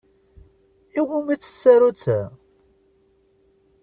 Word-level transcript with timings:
I 0.99 1.01
wumi-tt 1.07 1.49
tsarut-a? 1.51 2.19